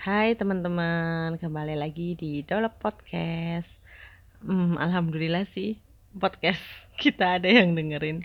[0.00, 3.68] Hai teman-teman, kembali lagi di Dolop Podcast.
[4.40, 5.76] Hmm, Alhamdulillah sih
[6.16, 6.56] podcast
[7.04, 8.24] kita ada yang dengerin.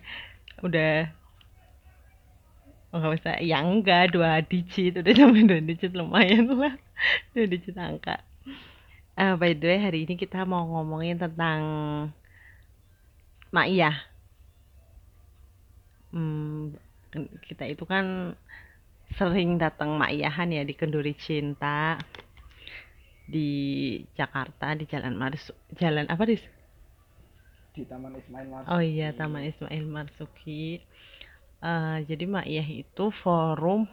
[0.63, 1.11] Udah
[2.95, 6.79] oh, nggak usah, ya enggak dua digit, udah sampai dua digit lumayan lah,
[7.35, 8.23] dua digit angka.
[9.19, 11.59] Eh, by the way hari ini kita mau ngomongin tentang
[13.51, 13.99] Maiyah.
[16.15, 16.71] Hmm,
[17.51, 18.39] kita itu kan
[19.15, 21.95] sering datang Maiyahan ya di Kenduri Cinta
[23.25, 23.49] di
[24.13, 26.37] Jakarta di Jalan Mars Jalan apa di
[27.75, 28.71] di Taman Ismail Marzuki.
[28.71, 30.79] Oh iya Taman Ismail Marzuki.
[31.59, 33.83] Eh, jadi Maiyah itu forum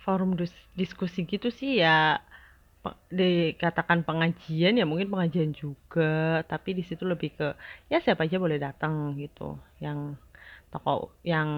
[0.00, 2.22] forum dus- diskusi gitu sih ya
[3.10, 7.58] dikatakan pengajian ya mungkin pengajian juga tapi di situ lebih ke
[7.90, 10.14] ya siapa aja boleh datang gitu yang
[10.70, 11.48] tokoh yang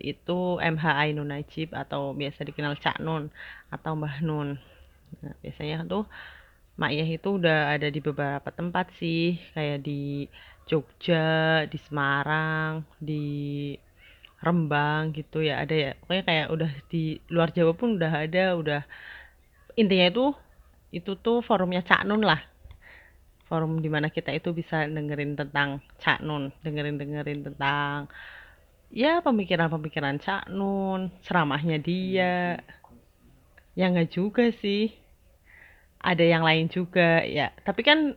[0.00, 3.28] itu MH Ainun Najib atau biasa dikenal Cak Nun
[3.68, 4.56] atau Mbah Nun.
[5.22, 6.08] Nah, biasanya tuh
[6.76, 10.28] Maiyah itu udah ada di beberapa tempat sih kayak di
[10.68, 13.24] Jogja di Semarang di
[14.44, 15.90] Rembang gitu ya ada ya.
[15.96, 18.80] Pokoknya kayak udah di luar Jawa pun udah ada udah
[19.80, 20.24] intinya itu
[20.92, 22.40] itu tuh forumnya Cak Nun lah.
[23.46, 28.10] Forum di mana kita itu bisa dengerin tentang Cak Nun dengerin dengerin tentang
[28.90, 32.60] ya pemikiran-pemikiran Cak Nun ceramahnya dia.
[33.76, 34.94] Ya nggak juga sih.
[36.00, 37.52] Ada yang lain juga ya.
[37.66, 38.14] Tapi kan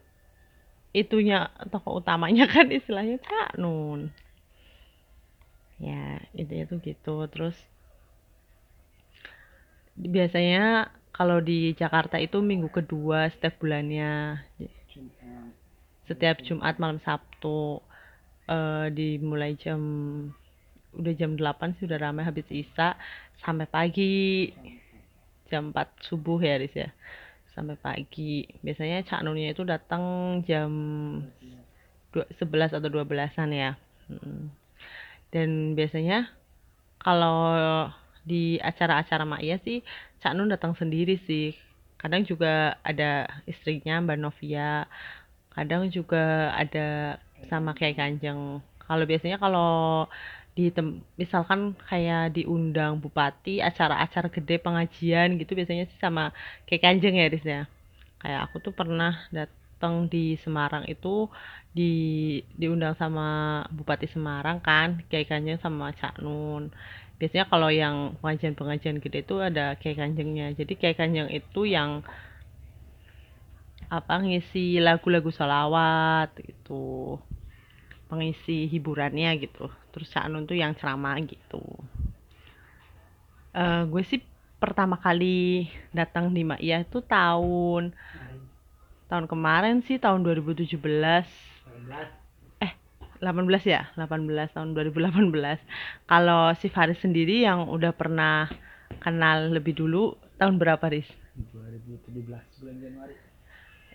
[0.96, 4.10] itunya tokoh utamanya kan istilahnya Cak Nun.
[5.80, 7.28] Ya intinya tuh gitu.
[7.32, 7.58] Terus
[10.00, 14.40] biasanya kalau di Jakarta itu minggu kedua setiap bulannya.
[16.08, 17.84] Setiap Jumat malam Sabtu
[18.50, 19.82] eh dimulai jam
[21.00, 23.00] udah jam 8 sih udah ramai habis Isya
[23.42, 24.52] sampai pagi.
[25.50, 26.92] Jam 4 subuh ya Riz ya.
[27.56, 28.46] Sampai pagi.
[28.62, 30.04] Biasanya Cak Nunnya itu datang
[30.46, 30.70] jam
[32.14, 33.72] dua- 11 atau 12-an ya.
[35.34, 36.30] Dan biasanya
[37.00, 37.56] kalau
[38.28, 39.82] di acara-acara Maia sih
[40.20, 41.56] Cak Nun datang sendiri sih.
[42.00, 44.88] Kadang juga ada istrinya Mbak Novia.
[45.52, 47.20] Kadang juga ada
[47.52, 48.64] sama kayak Kanjeng.
[48.84, 50.08] Kalau biasanya kalau
[50.60, 50.68] di
[51.22, 56.36] misalkan kayak diundang bupati acara-acara gede pengajian gitu biasanya sih sama
[56.68, 57.62] kayak Kanjeng ya Riz ya.
[58.20, 61.32] Kayak aku tuh pernah datang di Semarang itu
[61.72, 61.94] di
[62.60, 66.74] diundang sama Bupati Semarang kan kayak Kanjeng sama Cak Nun.
[67.20, 70.52] Biasanya kalau yang pengajian-pengajian gede itu ada kayak Kanjengnya.
[70.60, 72.04] Jadi kayak Kanjeng itu yang
[73.90, 77.18] apa ngisi lagu-lagu sholawat gitu
[78.10, 79.70] pengisi hiburannya gitu.
[79.94, 81.62] Terus Cak Nun tuh yang ceramah gitu.
[83.54, 84.20] Eh gue sih
[84.60, 87.96] pertama kali datang di Maia itu tahun
[89.08, 90.76] tahun kemarin sih tahun 2017
[92.60, 92.74] eh
[93.24, 93.24] 18
[93.64, 93.88] ya?
[93.96, 95.32] 18 tahun 2018
[96.06, 98.52] kalau si Faris sendiri yang udah pernah
[99.00, 101.08] kenal lebih dulu tahun berapa Riz?
[101.56, 103.29] 2017 bulan Januari.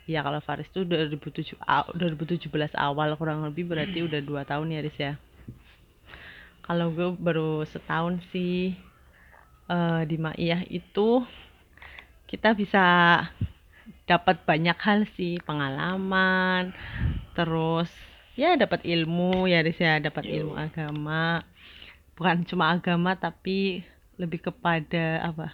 [0.04, 4.80] Ya kalau Faris tuh 2007 a- 2017 awal kurang lebih berarti udah dua tahun ya
[4.84, 5.16] Riz ya.
[6.64, 8.76] Kalau gue baru setahun sih
[9.64, 11.24] eh di Maiyah itu
[12.28, 12.84] kita bisa
[14.04, 16.76] dapat banyak hal sih pengalaman
[17.32, 17.88] terus
[18.36, 21.40] ya dapat ilmu ya Riz ya dapat ilmu agama.
[22.12, 23.80] Bukan cuma agama tapi
[24.20, 25.48] lebih kepada apa?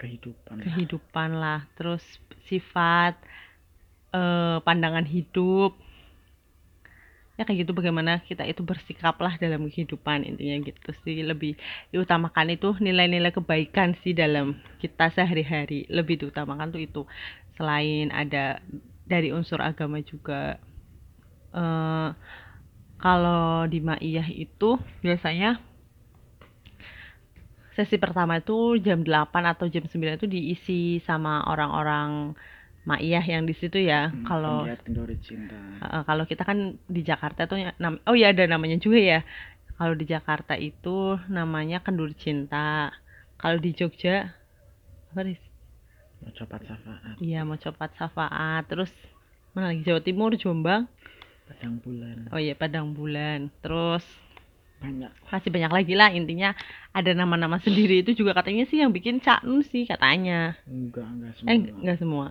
[0.00, 0.64] Kehidupan.
[0.64, 1.68] kehidupan lah.
[1.76, 2.02] Terus
[2.48, 3.14] sifat
[4.14, 5.74] eh, pandangan hidup.
[7.38, 11.24] Ya kayak gitu bagaimana kita itu bersikap lah dalam kehidupan intinya gitu sih.
[11.24, 11.56] Lebih
[11.88, 15.88] diutamakan itu nilai-nilai kebaikan sih dalam kita sehari-hari.
[15.88, 17.02] Lebih diutamakan tuh itu.
[17.56, 18.60] Selain ada
[19.08, 20.60] dari unsur agama juga.
[21.56, 22.10] Eh
[23.00, 25.56] kalau di Maiyah itu biasanya
[27.72, 32.36] sesi pertama itu jam 8 atau jam 9 itu diisi sama orang-orang
[32.88, 34.08] Maiyah yang di situ ya.
[34.08, 35.16] Hmm, Kalau Kenduri
[35.84, 39.20] uh, kalau kita kan di Jakarta tuh ya- nam- oh ya ada namanya juga ya.
[39.76, 42.92] Kalau di Jakarta itu namanya Kendur Cinta.
[43.40, 44.32] Kalau di Jogja
[45.12, 45.40] apa Riz?
[46.20, 47.16] Mau copat syafaat.
[47.20, 48.68] Iya mau copat Safaat.
[48.68, 48.92] Terus
[49.56, 50.84] mana lagi Jawa Timur, Jombang.
[51.48, 52.16] Padang bulan.
[52.30, 53.50] Oh iya Padang Bulan.
[53.64, 54.04] Terus
[54.80, 55.12] Banyak.
[55.28, 56.56] masih banyak lagi lah intinya
[56.96, 60.56] ada nama-nama sendiri itu juga katanya sih yang bikin Cak Nun sih katanya.
[60.64, 61.50] Enggak, enggak semua.
[61.52, 62.26] Eh enggak semua.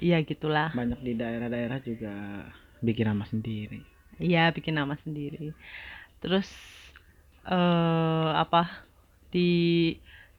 [0.00, 0.72] Iya gitulah.
[0.72, 2.12] Banyak di daerah-daerah juga
[2.80, 3.80] bikin nama sendiri.
[4.20, 5.52] Iya bikin nama sendiri.
[6.22, 6.48] Terus
[7.42, 8.86] eh apa
[9.34, 9.50] di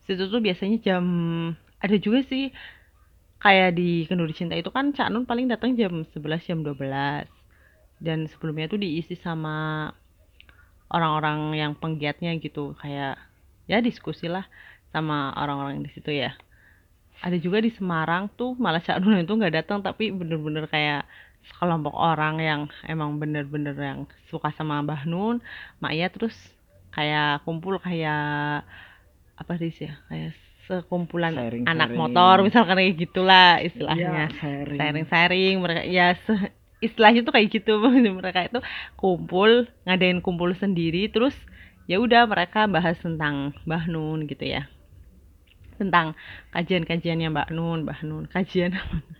[0.08, 1.06] situ tuh biasanya jam
[1.84, 2.52] ada juga sih
[3.44, 7.28] kayak di Kenduri Cinta itu kan Cak Nun paling datang jam 11 jam 12
[8.00, 9.92] dan sebelumnya tuh diisi sama
[10.94, 13.20] orang-orang yang penggiatnya gitu kayak
[13.68, 14.46] ya diskusi lah
[14.94, 16.38] sama orang-orang di situ ya
[17.26, 21.02] ada juga di Semarang tuh malah Cak Nun itu nggak datang tapi bener-bener kayak
[21.48, 22.62] sekelompok orang yang
[22.92, 24.00] emang bener-bener yang
[24.32, 25.36] suka sama Mbah Nun
[25.82, 26.36] Mak Iya terus
[26.96, 28.64] kayak kumpul kayak
[29.42, 30.32] apa sih ya kayak
[30.68, 31.68] sekumpulan Sharing-sharing.
[31.68, 34.80] anak motor misalkan kayak gitulah Iya, istilahnya sharing.
[34.80, 37.74] sharing-sharing mereka ya se- istilahnya tuh kayak gitu
[38.20, 38.60] mereka itu
[38.96, 41.36] kumpul ngadain kumpul sendiri terus
[41.90, 44.72] ya udah mereka bahas tentang Mbah Nun gitu ya
[45.76, 46.18] tentang
[46.54, 48.78] kajian-kajiannya Mbak Nun Mbah Nun kajian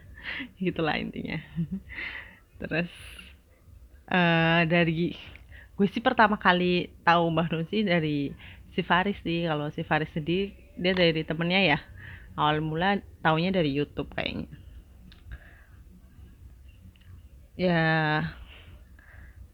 [0.64, 1.40] gitulah intinya.
[2.62, 2.92] Terus
[4.12, 5.16] eh dari
[5.74, 8.32] gue sih pertama kali tahu Mbah Nun sih dari
[8.74, 9.46] si Faris sih.
[9.46, 11.80] Kalau si Faris sendiri dia dari temennya ya.
[12.34, 14.50] Awal mula taunya dari YouTube kayaknya.
[17.54, 17.84] Ya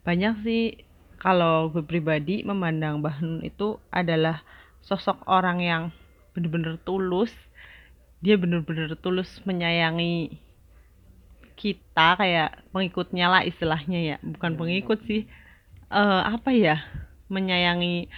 [0.08, 0.64] banyak sih.
[1.20, 4.40] Kalau gue pribadi memandang Mbah Nun itu adalah
[4.80, 5.84] sosok orang yang
[6.34, 7.32] bener-bener tulus.
[8.20, 10.36] Dia bener-bener tulus menyayangi
[11.60, 14.18] kita kayak pengikutnya lah istilahnya ya.
[14.24, 15.28] Bukan pengikut sih.
[15.92, 16.84] Eh apa ya?
[17.30, 18.10] Menyayangi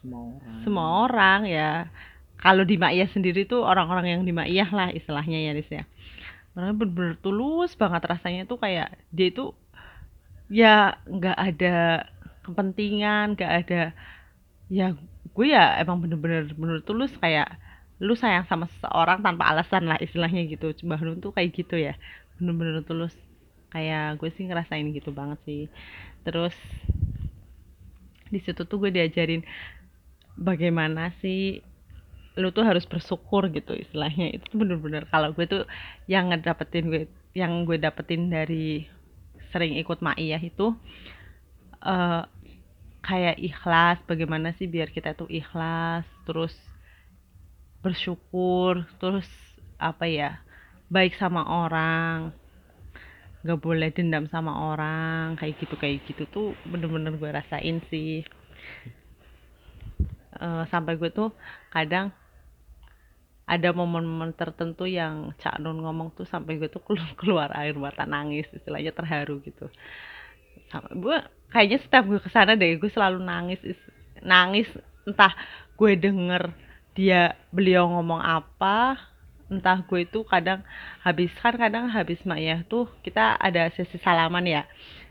[0.00, 0.56] semua orang.
[0.64, 1.70] semua orang ya.
[2.40, 5.84] Kalau di Maiyah sendiri tuh orang-orang yang di Maiyah lah istilahnya ya Riz ya.
[6.56, 9.52] Mereka bener-bener tulus banget rasanya tuh kayak dia itu
[10.50, 12.10] ya nggak ada
[12.42, 13.82] kepentingan nggak ada
[14.66, 14.98] ya
[15.30, 17.48] gue ya emang bener-bener bener tulus kayak
[18.00, 20.72] lu sayang sama seseorang tanpa alasan lah istilahnya gitu.
[20.88, 21.94] Mbah Nun tuh kayak gitu ya.
[22.40, 23.12] Bener-bener tulus
[23.70, 25.60] kayak gue sih ngerasain gitu banget sih.
[26.24, 26.56] Terus
[28.32, 29.44] di situ tuh gue diajarin
[30.38, 31.60] bagaimana sih
[32.40, 34.32] lu tuh harus bersyukur gitu istilahnya.
[34.32, 35.62] Itu bener-bener kalau gue tuh
[36.08, 37.04] yang ngedapetin gue
[37.36, 38.88] yang gue dapetin dari
[39.52, 40.72] sering ikut maiyah itu
[41.84, 42.22] eh
[43.00, 46.52] kayak ikhlas bagaimana sih biar kita tuh ikhlas terus
[47.80, 49.28] bersyukur terus
[49.80, 50.30] apa ya
[50.92, 52.36] baik sama orang
[53.40, 58.20] nggak boleh dendam sama orang kayak gitu kayak gitu tuh bener-bener gue rasain sih.
[60.40, 61.32] Eh, sampai gue tuh
[61.72, 62.12] kadang
[63.48, 66.84] ada momen-momen tertentu yang Cak Nun ngomong tuh sampai gue tuh
[67.20, 69.72] keluar, air mata nangis istilahnya terharu gitu.
[70.68, 71.18] Sampai gue
[71.52, 73.90] kayaknya setiap gue ke sana deh gue selalu nangis is-
[74.22, 74.68] nangis.
[75.06, 75.32] Entah
[75.78, 76.52] gue denger
[76.94, 78.98] dia beliau ngomong apa
[79.50, 80.62] entah gue itu kadang
[81.02, 84.62] habis kan kadang habis Maya tuh kita ada sesi salaman ya.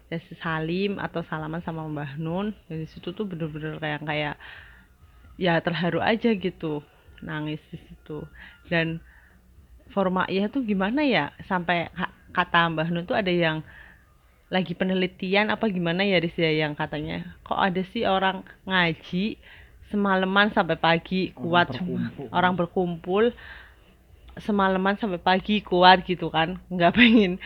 [0.09, 2.55] Sesi salim atau salaman sama Mbah Nun.
[2.71, 4.35] Dari situ tuh bener-bener kayak kayak
[5.39, 6.81] ya terharu aja gitu
[7.23, 8.23] nangis di situ.
[8.71, 9.03] Dan
[9.91, 11.35] formaiyah tuh gimana ya?
[11.49, 13.59] Sampai ka- kata Mbah Nun tuh ada yang
[14.49, 19.37] lagi penelitian apa gimana ya Riz ya yang katanya kok ada sih orang ngaji
[19.93, 22.27] semalaman sampai pagi kuat cuma berkumpul.
[22.33, 23.23] orang berkumpul
[24.41, 26.57] semalaman sampai pagi kuat gitu kan.
[26.71, 27.37] Nggak pengen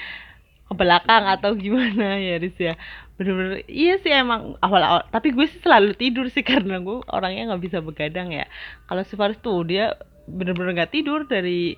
[0.63, 2.79] ke belakang atau gimana ya Riz ya.
[3.19, 7.63] Bener-bener iya sih emang awal-awal tapi gue sih selalu tidur sih karena gue orangnya nggak
[7.63, 8.47] bisa begadang ya.
[8.87, 9.97] Kalau si Faris tuh dia
[10.29, 11.75] bener-bener nggak tidur dari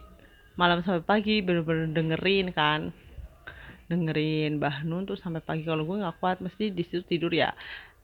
[0.55, 2.93] malam sampai pagi bener-bener dengerin kan
[3.85, 5.63] dengerin Mbah Nun tuh sampai pagi.
[5.65, 7.53] Kalau gue nggak kuat mesti di situ tidur ya.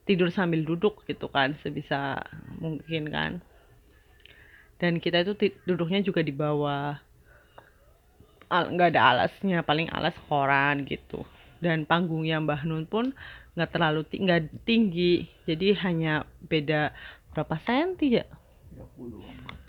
[0.05, 2.21] Tidur sambil duduk gitu kan sebisa
[2.57, 3.31] mungkin kan.
[4.81, 5.37] Dan kita itu
[5.69, 6.97] duduknya juga di bawah.
[8.51, 11.23] Al- nggak ada alasnya paling alas koran gitu.
[11.61, 13.13] Dan panggungnya Mbah Nun pun
[13.53, 15.29] nggak terlalu ti- nggak tinggi.
[15.45, 16.91] Jadi hanya beda
[17.31, 18.25] berapa senti ya?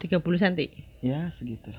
[0.01, 0.67] 30 senti.
[1.05, 1.71] Ya segitu.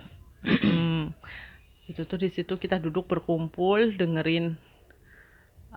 [1.94, 4.58] Itu tuh di situ kita duduk berkumpul dengerin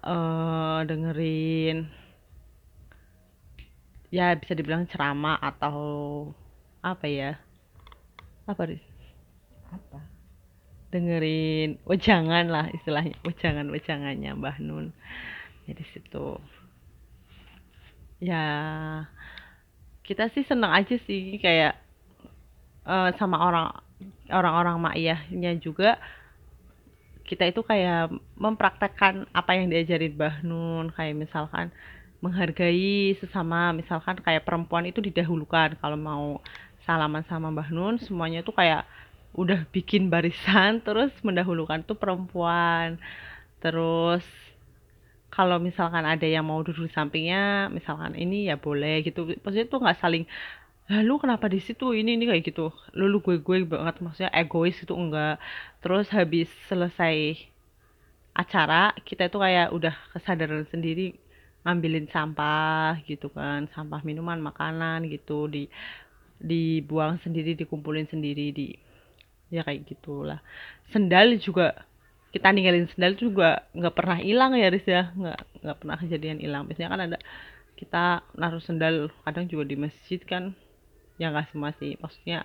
[0.00, 1.92] eh dengerin
[4.08, 5.76] ya bisa dibilang ceramah atau
[6.80, 7.36] apa ya?
[8.48, 8.80] Apa Riz?
[9.68, 10.00] apa?
[10.94, 14.96] Dengerin wejangan lah istilahnya wejangan wejangannya Mbah Nun.
[15.68, 16.40] Jadi situ.
[18.22, 18.44] Ya
[20.06, 21.76] kita sih seneng aja sih kayak
[22.88, 23.85] eh, sama orang
[24.28, 25.96] orang-orang maiyahnya juga
[27.26, 30.94] kita itu kayak mempraktekkan apa yang diajarin Mbah Nun.
[30.94, 31.74] Kayak misalkan
[32.22, 36.40] menghargai sesama misalkan kayak perempuan itu didahulukan kalau mau
[36.86, 38.86] salaman sama Mbah Nun semuanya tuh kayak
[39.36, 43.02] udah bikin barisan terus mendahulukan tuh perempuan.
[43.58, 44.22] Terus
[45.34, 49.26] kalau misalkan ada yang mau duduk di sampingnya misalkan ini ya boleh gitu.
[49.42, 50.24] Maksudnya tuh nggak saling
[50.86, 51.90] lalu kenapa di situ?
[51.90, 52.70] Ini ini kayak gitu.
[52.94, 55.42] Lalu gue gue banget maksudnya egois itu enggak.
[55.82, 57.16] Terus habis selesai
[58.36, 61.16] acara kita itu kayak udah kesadaran sendiri
[61.66, 63.66] ngambilin sampah gitu kan.
[63.74, 65.66] Sampah minuman makanan gitu di
[66.36, 68.66] dibuang sendiri dikumpulin sendiri di
[69.50, 70.38] ya kayak gitulah.
[70.92, 71.86] Sendal juga
[72.34, 75.10] kita ninggalin sendal juga nggak pernah hilang ya Riz ya.
[75.18, 76.62] Nggak nggak pernah kejadian hilang.
[76.70, 77.18] Biasanya kan ada
[77.76, 78.04] kita
[78.38, 80.54] naruh sendal kadang juga di masjid kan
[81.16, 82.44] ya nggak semua sih maksudnya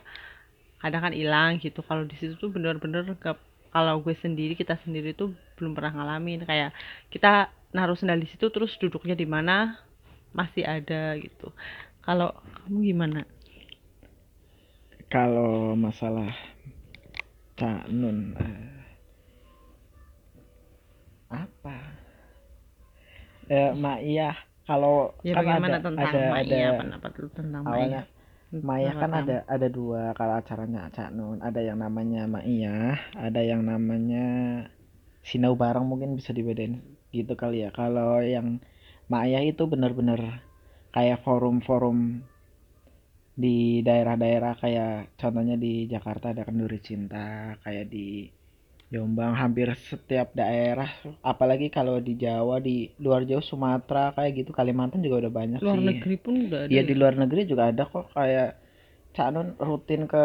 [0.81, 1.85] kadang kan hilang gitu.
[1.85, 3.37] Kalau di situ tuh bener-bener nggak
[3.71, 6.43] kalau gue sendiri kita sendiri tuh belum pernah ngalamin.
[6.43, 6.73] Kayak
[7.13, 9.79] kita naruh sendal di situ terus duduknya di mana
[10.33, 11.53] masih ada gitu.
[12.01, 12.33] Kalau
[12.65, 13.21] kamu gimana?
[15.11, 16.31] Kalau masalah
[17.59, 18.79] Cak Nun eh,
[21.29, 21.75] apa?
[23.51, 24.31] Eh Mak Iya.
[24.65, 28.03] Kalau ya kan bagaimana ada tentang ada Maya ada pendapat lu tentang awalnya
[28.51, 32.99] Maya Maya kan ada ada dua kalau acaranya Cak Nun ada yang namanya Mak Iya
[33.15, 34.27] ada yang namanya
[35.23, 36.83] Sinau Bareng mungkin bisa dibedain
[37.15, 37.71] gitu kali ya.
[37.71, 38.59] Kalau yang
[39.07, 40.43] Mak Iya itu benar-benar
[40.91, 42.27] kayak forum-forum
[43.31, 48.27] di daerah-daerah kayak contohnya di Jakarta ada Kenduri Cinta kayak di
[48.91, 50.91] Jombang hampir setiap daerah
[51.23, 55.79] apalagi kalau di Jawa di luar Jawa Sumatera kayak gitu Kalimantan juga udah banyak luar
[55.79, 56.89] sih negeri pun udah ada Iya ya?
[56.91, 58.59] di luar negeri juga ada kok kayak
[59.11, 60.23] Cak Nun rutin ke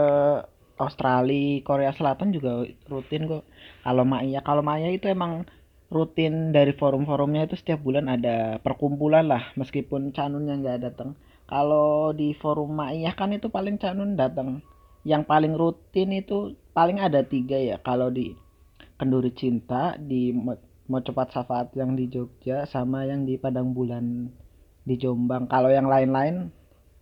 [0.76, 3.48] Australia, Korea Selatan juga rutin kok.
[3.80, 5.48] Kalau Maya, kalau Maya itu emang
[5.88, 11.16] rutin dari forum-forumnya itu setiap bulan ada perkumpulan lah meskipun Cak Nun yang nggak datang.
[11.46, 14.60] Kalau di forum Maya kan itu paling Cak Nun datang.
[15.06, 17.78] Yang paling rutin itu paling ada tiga ya.
[17.80, 18.34] Kalau di
[18.96, 24.30] Kenduri Cinta, di Mo- Mocopat Safaat yang di Jogja, sama yang di Padang Bulan
[24.82, 25.46] di Jombang.
[25.46, 26.48] Kalau yang lain-lain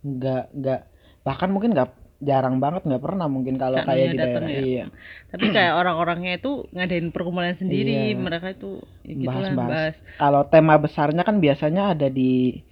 [0.01, 0.81] nggak nggak
[1.21, 1.89] bahkan mungkin nggak
[2.21, 4.61] jarang banget nggak pernah mungkin kalau kayak di daerah ya?
[4.61, 4.85] iya
[5.27, 8.17] tapi kayak orang-orangnya itu ngadain perkumpulan sendiri Iya.
[8.17, 9.67] mereka itu ya gitu lah Bahas-bahas.
[9.67, 12.63] bahas kalau tema besarnya kan biasanya ada di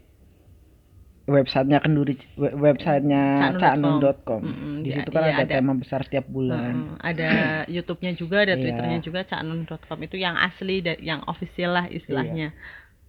[1.25, 3.61] websitenya kenduri we- websitenya Caknun.com.
[3.63, 5.53] caknun.com Mm-mm, di situ kan iya, ada, ada.
[5.55, 7.29] tema besar tiap bulan Heeh, ada
[7.75, 8.61] YouTube-nya juga, ada Iya.
[8.61, 12.51] Twitter-nya juga, caknun.com itu yang asli dan yang official lah istilahnya.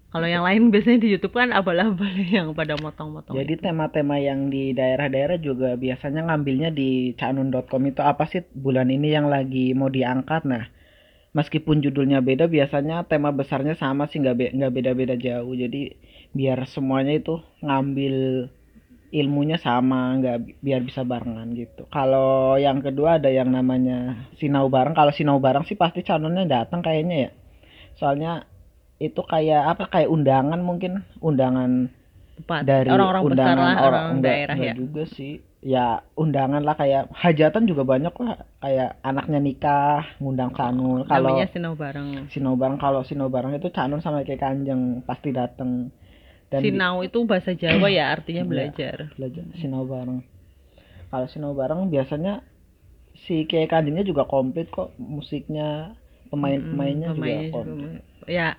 [0.08, 3.34] Kalau yang lain biasanya di YouTube kan abal-abal yang pada motong-motong.
[3.34, 9.10] jadi tema-tema yang di daerah-daerah juga biasanya ngambilnya di caknun.com itu apa sih bulan ini
[9.10, 10.70] yang lagi mau diangkat nah
[11.38, 15.52] meskipun judulnya beda biasanya tema besarnya sama sih nggak be- nggak beda-beda jauh.
[15.62, 15.80] Jadi
[16.38, 17.34] biar semuanya itu
[17.66, 18.14] ngambil
[19.20, 21.82] ilmunya sama nggak bi- biar bisa barengan gitu.
[21.96, 24.94] Kalau yang kedua ada yang namanya sinau bareng.
[24.98, 27.30] Kalau sinau bareng sih pasti calonnya datang kayaknya ya.
[27.98, 28.32] Soalnya
[29.06, 30.92] itu kayak apa kayak undangan mungkin.
[31.28, 31.70] Undangan
[32.34, 32.60] Tepat.
[32.66, 34.74] dari orang-orang besar lah, orang orang daerah enggak ya.
[34.74, 35.32] juga sih
[35.64, 41.72] ya undangan lah kayak hajatan juga banyak lah kayak anaknya nikah ngundang Canun kalau Sinau
[41.72, 42.28] Bareng.
[42.28, 45.88] Sinau bareng kalau Sinau bareng itu Canun sama kayak Kanjeng pasti dateng
[46.50, 48.50] dan di- Sinau itu bahasa Jawa ya, artinya Iya.
[48.50, 48.96] belajar.
[49.14, 50.20] belajar Sinau bareng
[51.08, 52.42] kalau Sinau bareng biasanya
[53.16, 55.94] si kayak Kanjengnya juga komplit kok musiknya
[56.28, 58.58] pemain-pemainnya Mm, juga komplit Ya,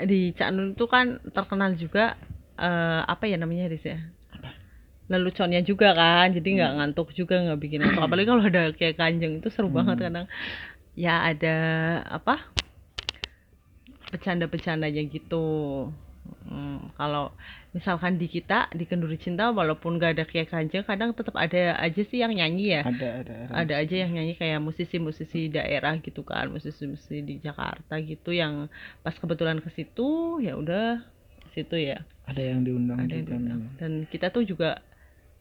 [0.00, 2.14] di Cak Nun itu kan terkenal juga
[2.66, 3.98] eh, apa ya namanya Riz ya?
[5.08, 6.78] Leluconnya juga kan, jadi nggak Hmm.
[6.78, 8.02] ngantuk juga nggak bikin ngantuk.
[8.06, 10.04] Apalagi kalau ada kayak kanjeng itu seru banget Hmm.
[10.04, 10.26] kadang.
[10.98, 11.56] Ya ada
[12.18, 12.34] apa?
[14.12, 15.46] Bercanda-bercandanya gitu.
[16.44, 17.32] Hmm, kalau
[17.72, 22.02] misalkan di kita di Kenduri Cinta walaupun gak ada kayak kanjeng kadang tetap ada aja
[22.04, 26.52] sih yang nyanyi ya ada ada ada aja yang nyanyi kayak musisi-musisi daerah gitu kan
[26.52, 28.68] musisi-musisi di Jakarta gitu yang
[29.00, 31.00] pas kebetulan ke situ ya udah
[31.58, 31.98] situ ya.
[32.24, 33.58] Ada yang diundang ada yang juga diundang.
[33.66, 33.78] memang.
[33.80, 34.78] dan kita tuh juga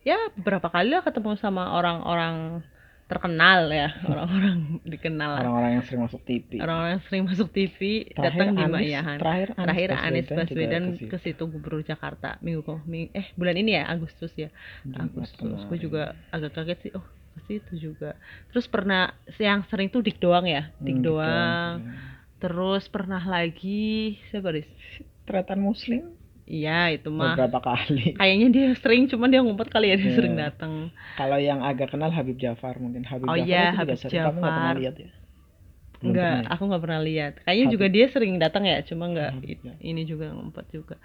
[0.02, 2.64] ya beberapa kali lah ketemu sama orang-orang
[3.08, 3.96] terkenal ya.
[4.12, 5.40] Orang-orang dikenal.
[5.40, 7.80] Orang-orang yang sering masuk TV orang-orang yang sering masuk TV
[8.12, 11.44] Terakhir datang di Mayahan terakhir Anies terakhir Anies Baswedan ke situ.
[11.48, 12.36] gubernur Jakarta.
[12.44, 14.52] Minggu kok ming- eh bulan ini ya Agustus ya.
[14.92, 15.56] Agustus.
[15.72, 17.06] gue juga agak kaget sih oh
[17.38, 18.20] ke situ juga.
[18.52, 20.68] Terus pernah yang sering tuh dik doang ya?
[20.76, 21.16] Hmm, dik gitu.
[21.16, 21.80] doang.
[22.38, 24.70] terus pernah lagi siapa Riz
[25.28, 26.16] Tretan Muslim.
[26.48, 27.36] Iya itu mah.
[27.36, 28.16] Beberapa kali.
[28.20, 30.16] Kayaknya dia sering cuman dia ngumpet kali ya dia Iya.
[30.16, 30.74] sering datang.
[31.20, 33.04] Kalau yang agak kenal Habib Jafar mungkin.
[33.04, 34.24] Habib Oh Jafar iya, itu juga Habib sering.
[34.24, 35.10] Kamu nggak pernah lihat ya?
[35.98, 36.54] Belum enggak pernah ya?
[36.56, 37.34] aku nggak pernah lihat.
[37.44, 37.76] Kayaknya Habib.
[37.76, 39.74] juga dia sering datang ya cuma nggak ya.
[39.84, 40.96] ini juga ngumpet juga.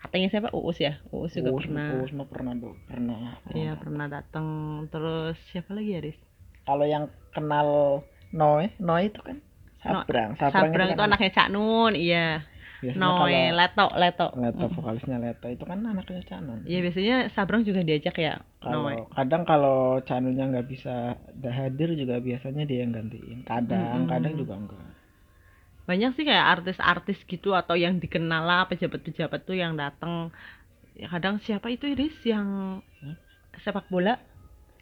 [0.00, 0.48] Katanya siapa?
[0.52, 1.00] Uus ya?
[1.12, 1.88] Uus juga Uus, pernah.
[1.96, 4.46] Uus mah pernah tuh pernah iya pernah datang.
[4.92, 6.18] Terus siapa lagi ya Riz?
[6.68, 7.68] Kalau yang kenal
[8.36, 9.40] Noe Noe itu kan?
[9.80, 10.36] No- Sabrang.
[10.36, 12.44] Sabrang kan itu anaknya Cak Nun iya
[12.80, 14.26] biasanya Noe Leto Leto.
[14.36, 15.46] Leto vokalisnya Leto.
[15.48, 16.64] Itu kan anaknya Canon.
[16.64, 19.04] Ya biasanya Sabrang juga diajak ya kalau Noe.
[19.12, 20.94] kadang kalau Canonnya nggak bisa
[21.36, 23.44] dah hadir juga biasanya dia yang gantiin.
[23.44, 24.10] Kadang Mm-mm.
[24.10, 24.84] kadang juga enggak.
[25.88, 30.30] Banyak sih kayak artis-artis gitu atau yang dikenal lah pejabat-pejabat tuh yang datang
[30.94, 32.78] ya kadang siapa itu Iris yang
[33.60, 34.16] sepak bola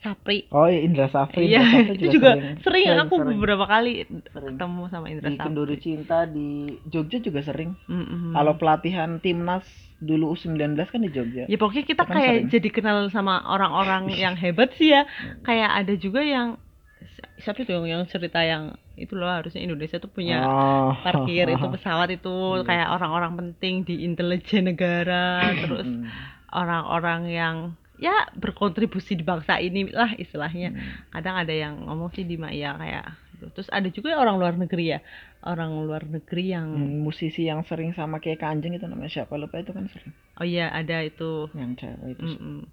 [0.09, 3.29] Sapri oh iya, Indra Safri iya Indra itu juga sering, sering, aku sering.
[3.37, 3.93] beberapa kali
[4.29, 4.57] Sering.
[4.57, 6.49] ketemu sama Indra di Sapri Kenduri Cinta di
[6.85, 8.33] Jogja juga sering Mm-mm.
[8.33, 12.47] kalau pelatihan timnas dulu U19 kan di Jogja ya pokoknya kita kan kayak sering.
[12.49, 15.05] jadi kenal sama orang-orang yang hebat sih ya
[15.43, 16.57] kayak ada juga yang
[17.39, 20.91] siapa itu yang cerita yang itu loh harusnya Indonesia tuh punya Oh.
[20.99, 22.67] parkir itu pesawat itu Iya.
[22.67, 26.11] kayak orang-orang penting di intelijen negara terus Hmm.
[26.51, 27.57] orang-orang yang
[27.99, 30.71] ya berkontribusi di bangsa ini lah istilahnya.
[30.71, 31.11] Hmm.
[31.13, 33.07] kadang ada yang ngomong sih di Maya kayak
[33.55, 35.01] terus ada juga orang luar negeri ya
[35.47, 39.39] orang luar negeri yang Hmm, musisi yang sering sama kayak Kanjeng itu namanya siapa?
[39.39, 40.11] Lupa itu kan sering.
[40.39, 41.47] Oh iya ada itu.
[41.55, 42.25] Yang cewek itu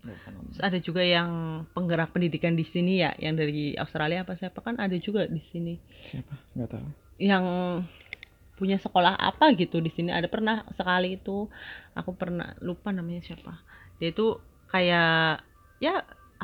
[0.01, 0.49] lupa namanya.
[0.49, 1.29] Terus ada juga yang
[1.69, 5.77] penggerak pendidikan di sini ya yang dari Australia apa siapa kan ada juga di sini.
[6.09, 6.33] Siapa?
[6.57, 6.87] Nggak tahu.
[7.21, 7.45] Yang
[8.57, 10.09] punya sekolah apa gitu di sini.
[10.09, 11.45] Ada pernah sekali itu
[11.93, 13.61] aku pernah lupa namanya siapa.
[14.01, 14.41] Dia itu
[14.75, 15.07] kayak
[15.83, 15.91] ya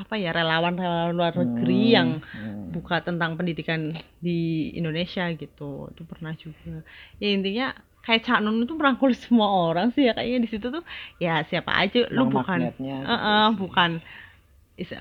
[0.01, 2.71] apa ya relawan relawan luar negeri Hmm, yang hmm.
[2.73, 3.81] buka tentang pendidikan
[4.25, 5.91] di Indonesia gitu.
[5.91, 6.83] Itu pernah juga.
[7.21, 7.65] Ya intinya
[8.05, 10.13] kayak Cak Nun itu merangkul semua orang sih ya.
[10.17, 10.83] Kayaknya di situ tuh
[11.19, 12.07] ya siapa aja.
[12.15, 12.71] Lu bukan
[13.07, 13.61] gitu Heeh, sih.
[13.61, 13.91] bukan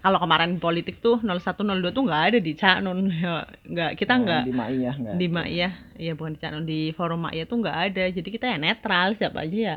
[0.05, 3.09] kalau kemarin politik tuh 01 02 tuh nggak ada di Cak Nun.
[3.25, 5.27] Ya nggak kita Nah, nggak di Maiyah nggak di.
[5.37, 5.73] Maiyah.
[5.97, 8.05] Ya bukan di Cak Nun di forum Maiyah tuh nggak ada.
[8.17, 9.77] Jadi kita ya netral siapa aja ya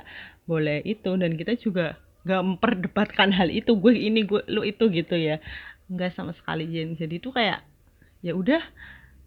[0.49, 1.11] boleh itu.
[1.21, 5.43] Dan kita juga nggak memperdebatkan hal itu gue ini gue lu itu gitu ya.
[5.91, 6.95] Nggak sama sekali Jen.
[6.95, 7.63] Jadi itu kayak
[8.23, 8.63] ya udah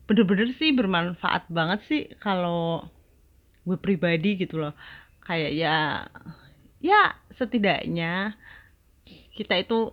[0.08, 2.88] bener-bener sih bermanfaat banget sih kalau
[3.68, 4.72] gue pribadi gitu loh.
[5.24, 5.76] Kayak ya
[6.80, 7.02] ya
[7.36, 8.36] setidaknya
[9.36, 9.92] kita itu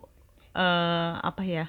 [0.54, 1.66] eh apa ya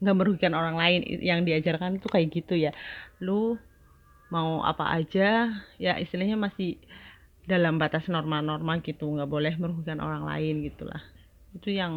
[0.00, 1.04] nggak merugikan orang lain.
[1.20, 2.72] Yang diajarkan itu kayak gitu ya.
[3.20, 3.60] Lu
[4.30, 6.78] mau apa aja ya istilahnya masih
[7.52, 11.02] dalam batas norma-norma gitu nggak boleh merugikan orang lain gitulah.
[11.56, 11.92] Itu yang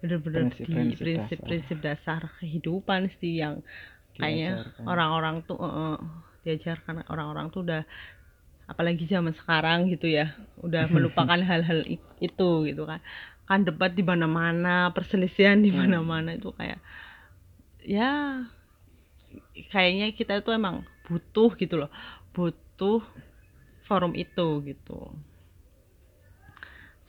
[0.00, 3.54] bener-bener di Prinsip-prinsip prinsip-prinsip dasar kehidupan sih yang
[4.16, 4.50] kayaknya
[4.90, 5.96] orang-orang tuh eh, eh,
[6.44, 7.82] diajarkan orang-orang tuh udah
[8.72, 10.26] apalagi zaman sekarang gitu ya
[10.66, 11.80] udah melupakan hal-hal
[12.20, 13.00] itu gitu kan.
[13.48, 15.80] Kan debat di mana-mana perselisihan di Hmm.
[15.80, 16.80] mana-mana itu kayak
[17.84, 18.44] ya
[19.72, 21.90] kayaknya kita itu emang butuh gitu loh
[22.34, 23.02] butuh
[23.90, 24.98] forum itu gitu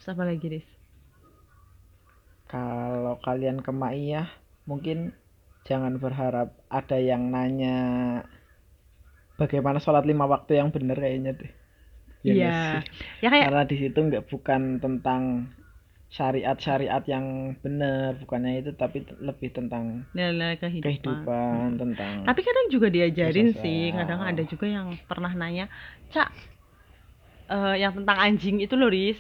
[0.01, 0.67] terus apa lagi Riz?
[2.51, 4.27] kalau kalian ke Maiyah
[4.65, 5.13] mungkin
[5.63, 7.77] jangan berharap ada yang nanya
[9.39, 11.51] bagaimana sholat lima waktu yang benar kayaknya deh
[12.21, 12.53] Ya Iya.
[12.53, 12.81] sih?
[13.23, 15.21] ya kayak karena di situ nggak bukan tentang
[16.11, 22.87] syariat-syariat yang benar bukannya itu tapi lebih tentang nilai kehidupan, kehidupan tentang tapi kadang juga
[22.91, 23.63] diajarin Sosial.
[23.63, 25.65] sih kadang ada juga yang pernah nanya
[26.11, 26.29] cak
[27.53, 29.19] eh, yang tentang anjing itu loh Riz.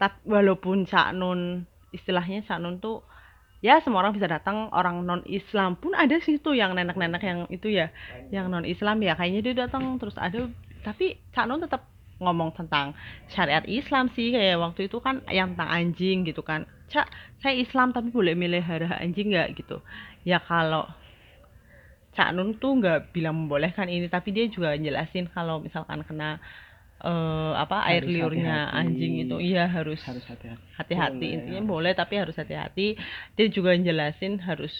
[0.00, 1.40] Tap- walaupun Cak Nun
[1.96, 2.94] istilahnya Cak Nun tuh
[3.66, 7.40] ya semua orang bisa datang orang non Islam pun ada sih tuh yang nenek-nenek yang
[7.56, 7.86] itu ya
[8.34, 10.38] yang non Islam ya kayaknya dia datang terus ada
[10.86, 11.82] tapi Cak Nun tetap
[12.24, 12.86] ngomong tentang
[13.34, 16.60] syariat Islam sih kayak waktu itu kan yang tentang anjing gitu kan.
[16.92, 17.06] Cak
[17.42, 19.74] saya Islam tapi boleh melihara anjing nggak gitu?
[20.30, 20.84] Ya kalau
[22.16, 26.28] Cak Nun tuh nggak bilang membolehkan ini tapi dia juga jelasin kalau misalkan kena
[27.02, 28.78] eh, apa air Harus liurnya hati-hati.
[28.80, 29.36] anjing itu.
[29.42, 30.62] Iya harus harus hati-hati.
[30.78, 31.26] hati-hati.
[31.28, 31.68] Boleh, intinya ya.
[31.68, 32.94] boleh tapi harus hati-hati.
[33.34, 34.72] Dia juga jelasin harus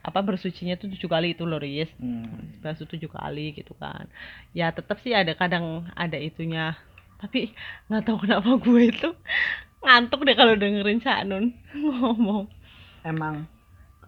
[0.00, 1.90] apa bersucinya tuh tujuh kali itu loh Riz.
[2.00, 2.56] Hmm.
[2.64, 4.08] basuh tujuh kali gitu kan.
[4.56, 6.78] Ya tetap sih ada kadang ada itunya.
[7.20, 7.52] Tapi
[7.92, 9.08] nggak tahu kenapa gue itu
[9.84, 11.52] ngantuk deh kalau dengerin Cak Nun
[12.00, 12.48] ngomong.
[13.04, 13.44] Emang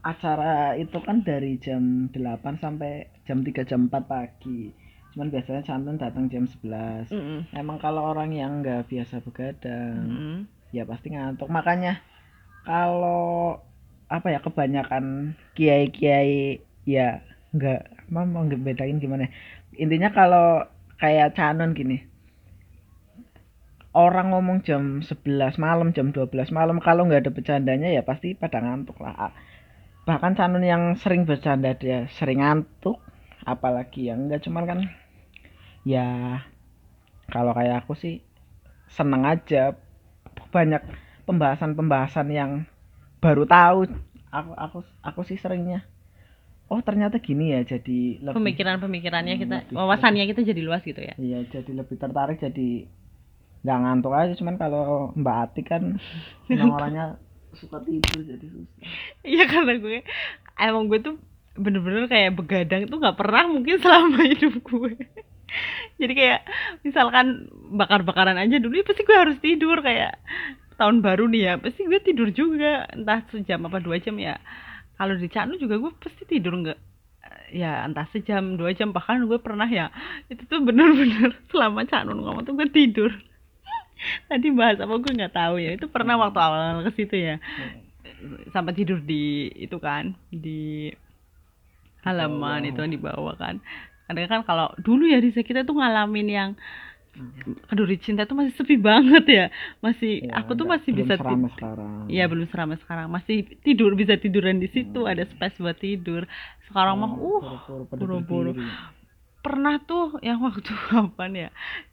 [0.02, 2.18] acara itu kan dari jam 8
[2.59, 4.72] sampai jam 3 jam 4 pagi
[5.12, 7.38] cuman biasanya Cantun datang jam 11 Mm-mm.
[7.53, 10.37] emang kalau orang yang nggak biasa begadang Mm-mm.
[10.72, 12.01] ya pasti ngantuk makanya
[12.64, 13.61] kalau
[14.09, 17.20] apa ya kebanyakan kiai-kiai ya
[17.53, 19.31] nggak mau mau bedain gimana ya.
[19.85, 20.64] intinya kalau
[20.96, 22.05] kayak canon gini
[23.92, 28.64] orang ngomong jam 11 malam jam 12 malam kalau nggak ada bercandanya ya pasti pada
[28.64, 29.33] ngantuk lah
[30.09, 32.98] bahkan canon yang sering bercanda dia sering ngantuk
[33.44, 34.79] apalagi yang enggak cuman kan
[35.83, 36.40] ya
[37.29, 38.21] kalau kayak aku sih
[38.90, 39.77] seneng aja.
[40.53, 40.85] Banyak
[41.25, 42.68] pembahasan-pembahasan yang
[43.25, 43.88] baru tahu.
[44.33, 45.85] Aku aku aku sih seringnya
[46.73, 51.12] oh ternyata gini ya jadi lebih pemikiran-pemikirannya kita lebih- wawasannya kita jadi luas gitu ya.
[51.21, 52.88] Iya jadi lebih tertarik jadi
[53.61, 54.33] nggak ngantuk aja.
[54.33, 56.01] Cuman kalau Mbak Atik kan
[56.49, 57.21] memang orangnya
[57.53, 58.81] suka tidur jadi susah.
[59.21, 60.01] Iya karena gue
[60.57, 61.14] emang gue tuh
[61.61, 64.97] bener-bener kayak begadang tuh nggak pernah mungkin selama hidup gue
[66.00, 66.40] jadi kayak
[66.86, 70.18] misalkan bakar-bakaran aja dulu ya pasti gue harus tidur kayak
[70.76, 72.88] tahun baru nih ya pasti gue tidur juga.
[72.90, 74.40] Entah sejam apa dua jam ya.
[74.96, 76.78] Kalau di Canu juga gue pasti tidur nggak
[77.52, 78.90] ya entah sejam dua jam.
[78.90, 79.92] Bahkan gue pernah ya
[80.26, 83.10] itu tuh bener-bener selama Canu ngomong tuh gue tidur.
[84.28, 87.36] Tadi bahas apa gue nggak tahu ya itu pernah waktu awal ke situ ya.
[88.54, 90.90] Sampai tidur di itu kan di
[92.02, 93.62] halaman itu di bawah kan
[94.12, 96.51] kadang kan kalau dulu ya Risa kita tuh ngalamin yang
[97.68, 99.44] Keduri Cinta tuh masih sepi banget ya.
[99.85, 101.90] Masih Ya, aku tuh masih belum bisa seramai ti- sekarang.
[102.09, 103.07] Iya belum seramai sekarang.
[103.12, 106.25] Masih tidur bisa tiduran di situ ada space buat tidur.
[106.68, 107.42] Sekarang mah uh
[107.92, 108.57] Buru-buru
[109.42, 111.48] pernah tuh yang waktu kapan ya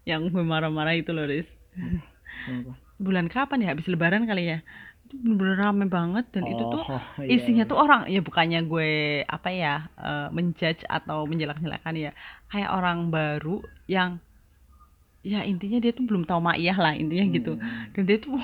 [0.08, 1.50] yang gue marah-marah itu loh Riz.
[2.46, 2.72] Kenapa?
[3.00, 3.68] bulan kapan ya?
[3.76, 4.58] Habis lebaran kali ya
[5.10, 7.72] itu bener-bener rame banget dan itu tuh Oh, iya, isinya iya.
[7.74, 8.90] tuh orang ya bukannya gue
[9.26, 12.12] apa ya eh, menjudge atau menjelak-jelakan ya.
[12.54, 14.22] Kayak orang baru yang
[15.26, 17.58] ya intinya dia tuh belum tahu maiyah lah intinya gitu.
[17.58, 17.92] Hmm.
[17.92, 18.38] dan dia tuh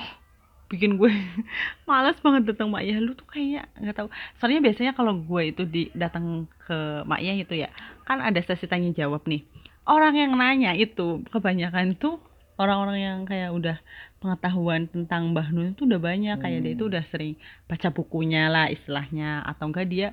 [0.66, 1.08] bikin gue
[1.88, 4.08] malas banget datang maiyah lu tuh kayak nggak tahu
[4.42, 7.70] soalnya biasanya kalau gue itu di datang ke maiyah itu ya
[8.04, 9.46] kan ada sesi tanya jawab nih.
[9.86, 12.18] Orang yang nanya itu kebanyakan tuh
[12.56, 13.76] orang-orang yang kayak udah
[14.18, 16.92] pengetahuan tentang Mbah Nun itu udah banyak kayak dia itu Hmm.
[16.92, 17.36] udah sering
[17.68, 20.08] baca bukunya lah istilahnya atau enggak dia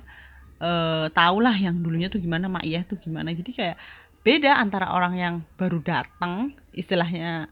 [0.60, 3.76] eh tahu lah yang dulunya tuh gimana maiyah tuh gimana jadi kayak
[4.22, 7.50] beda antara orang yang baru datang istilahnya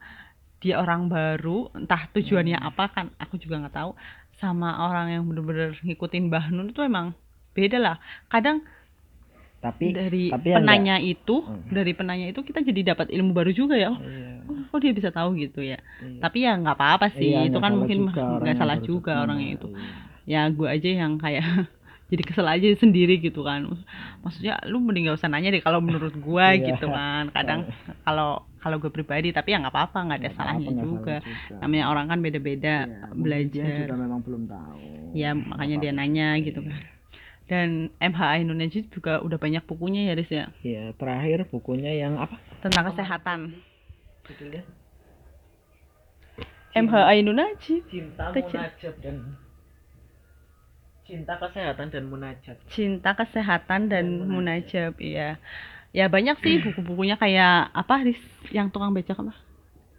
[0.63, 2.69] dia orang baru entah tujuannya Hmm.
[2.71, 3.93] apa kan aku juga nggak tahu
[4.39, 7.13] sama orang yang bener-bener ngikutin Mbah Nun itu emang
[7.53, 7.97] beda lah
[8.31, 8.63] kadang
[9.63, 11.71] tapi dari tapi ya penanya itu Hmm.
[11.71, 14.91] dari penanya itu kita jadi dapat ilmu baru juga ya oh, Iya, oh, kok dia
[14.91, 16.19] bisa tahu gitu ya iya.
[16.19, 19.23] tapi ya nggak apa-apa sih Iya, itu kan mungkin nggak salah juga ketemu.
[19.23, 19.87] orang yang itu Iya.
[20.25, 21.47] ya gue aja yang kayak
[22.11, 23.65] jadi kesel aja sendiri gitu kan
[24.21, 26.75] maksudnya lu mending gak usah nanya deh kalau menurut gue Iya.
[26.75, 27.71] gitu kan kadang
[28.03, 31.31] kalau kalau gue pribadi tapi ya nggak apa-apa nggak ada Nggak salahnya nggak juga salah
[31.49, 31.55] juga.
[31.61, 34.79] namanya orang kan beda-beda Iya, dia belajar juga memang belum tahu
[35.13, 36.01] ya makanya dia apa-apa.
[36.03, 36.79] nanya gitu kan
[37.53, 42.41] dan MHA Indonesia juga udah banyak bukunya ya Riz ya Iya, terakhir bukunya yang apa?
[42.61, 43.61] tentang kesehatan
[44.25, 44.63] Judulnya?
[46.73, 48.25] MHA Indonesia Cinta.
[48.33, 49.17] Munajat dan
[51.03, 52.57] Cinta Kesehatan dan Munajat.
[52.71, 55.37] cinta kesehatan dan Dan munajab iya
[55.91, 59.35] ya banyak sih buku-bukunya kayak apa Riz yang tukang becak apa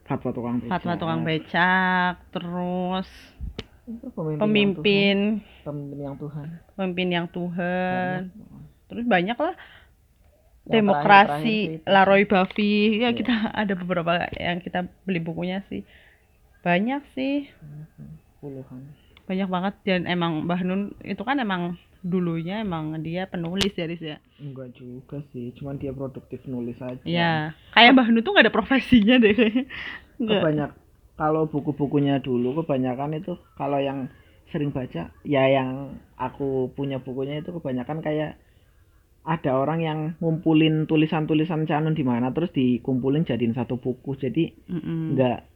[0.04, 0.72] Fatwa tukang becak.
[0.74, 3.08] Fatwa tukang becak terus
[3.84, 4.40] Itu pemimpin.
[4.40, 5.48] pemimpin Yang Tuhan.
[5.64, 6.48] Pemimpin yang Tuhan.
[6.74, 8.62] pemimpin yang Tuhan Banyak.
[8.86, 9.56] terus banyak lah
[10.64, 11.58] Yang demokrasi.
[11.86, 13.10] Laroy Buffy ya Iya.
[13.12, 15.84] kita ada beberapa yang kita beli bukunya sih
[16.62, 17.52] banyak sih
[18.38, 18.88] Puluhan.
[19.24, 24.00] banyak banget dan emang Mbah Nun itu kan emang dulunya emang dia penulis ya Riz
[24.00, 27.00] ya Enggak juga sih, cuman dia produktif nulis aja.
[27.02, 27.32] ya
[27.72, 29.66] kayak Mbah Nun tuh gak ada profesinya deh kayaknya
[30.20, 30.72] Nggak.
[31.24, 34.12] Kalau buku-bukunya dulu kebanyakan itu kalau yang
[34.52, 38.36] sering baca ya yang aku punya bukunya itu kebanyakan kayak
[39.24, 44.20] ada orang yang ngumpulin tulisan-tulisan Canun di mana terus dikumpulin jadiin satu buku.
[44.20, 45.16] Jadi Mm-mm.
[45.16, 45.48] enggak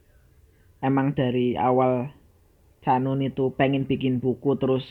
[0.80, 2.08] emang dari awal
[2.80, 4.88] Canun itu pengen bikin buku terus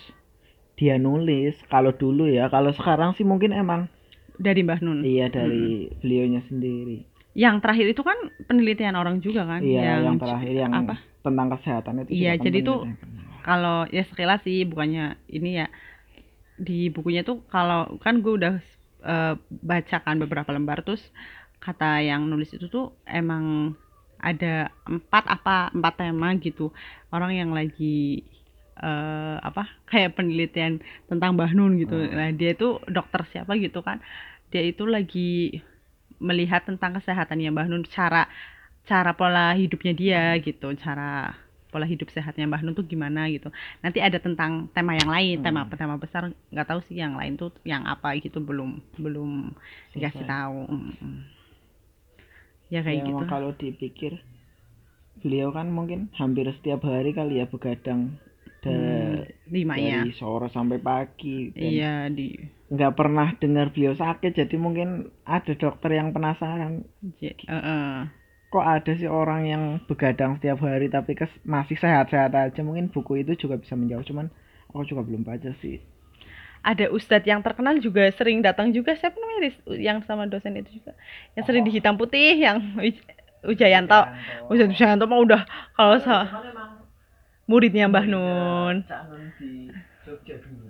[0.78, 3.90] dia nulis kalau dulu ya kalau sekarang sih mungkin emang
[4.38, 8.18] dari Mbah Nun iya dari beliaunya sendiri yang terakhir itu kan
[8.50, 10.98] penelitian orang juga kan iya yang, yang terakhir yang apa?
[11.22, 12.80] tentang kesehatan itu Iya, jadi tuh
[13.46, 15.68] kalau ya sekilas sih bukannya ini ya
[16.58, 18.58] di bukunya tuh kalau kan gue udah
[19.06, 21.06] eh, bacakan beberapa lembar terus
[21.62, 23.78] kata yang nulis itu tuh emang
[24.18, 26.74] ada empat apa empat tema gitu.
[27.14, 28.26] Orang yang lagi
[28.82, 31.94] eh, apa kayak penelitian tentang Mbah Nun gitu.
[31.94, 32.18] Hmm.
[32.18, 34.02] nah dia itu dokter siapa gitu kan.
[34.50, 35.62] Dia itu lagi
[36.22, 38.26] melihat tentang kesehatannya Mbah Nun cara
[38.90, 41.36] cara pola hidupnya dia gitu cara
[41.72, 43.52] pola hidup sehatnya Mbah Nun tuh gimana gitu
[43.84, 45.78] nanti ada tentang tema yang lain tema Hmm.
[45.82, 49.52] tema besar nggak tahu sih yang lain tuh yang apa gitu belum belum
[49.96, 50.28] dikasih Selesai.
[50.28, 51.16] tahu Mm-mm.
[52.74, 54.14] ya kayak Ya, gitu kalau dipikir
[55.22, 58.02] beliau kan mungkin hampir setiap hari kali ya begadang
[58.64, 59.22] da- Hmm,
[59.56, 62.28] lima ya dari sore sampai pagi dan iya di
[62.68, 64.90] nggak pernah dengar beliau sakit jadi mungkin
[65.24, 66.84] ada dokter yang penasaran.
[67.20, 67.94] J- eh, eh.
[68.54, 72.60] kok ada sih orang yang begadang setiap hari tapi kes- masih sehat-sehat aja?
[72.68, 74.28] Mungkin buku itu juga bisa menjawab cuman
[74.72, 75.78] aku juga belum baca sih.
[76.66, 78.92] Ada ustadz yang terkenal juga sering datang juga.
[79.00, 80.92] Siapa namanya yang sama dosen itu juga.
[81.38, 82.58] Yang sering di hitam putih yang
[83.48, 84.00] Wijayanto
[84.52, 85.42] Ustadz Wijayanto mah udah
[85.78, 86.67] kalau sa Cuman emang
[87.48, 88.76] muridnya Mbah Nun.
[88.84, 89.72] Cak Nun di
[90.04, 90.68] Jogja dulu.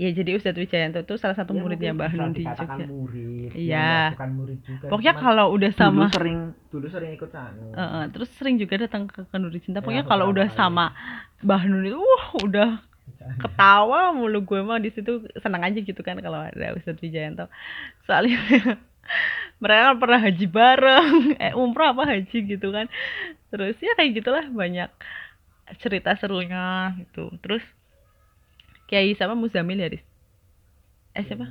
[0.00, 2.86] Ya jadi Ustadz Wijayanto itu salah satu Ya, muridnya Mbah Nun di Jogja.
[2.88, 3.50] murid.
[3.52, 3.68] Iya.
[3.68, 6.38] ya, nggak, bukan murid juga pokoknya kalau udah dulu sama sering
[6.70, 9.78] dulu sering ikut Eh, eh, terus sering juga datang ke Kenduri Cinta.
[9.78, 10.56] Ya, pokoknya kalau beberapa udah kali.
[10.56, 10.84] sama
[11.42, 12.70] Mbah Nun itu wah udah
[13.36, 15.12] ketawa mulu gue mah di situ.
[15.36, 17.50] Senang aja gitu kan kalau ada Ustadz Wijayanto
[18.08, 18.40] soalnya
[19.60, 21.14] mereka kan pernah haji bareng.
[21.36, 22.88] Eh umroh apa haji gitu kan.
[23.52, 24.88] Terus ya kayak gitulah banyak
[25.78, 27.30] cerita serunya gitu.
[27.38, 27.62] Terus
[28.90, 30.02] Kiai sama Muzamil ya Riz?
[31.10, 31.46] eh siapa?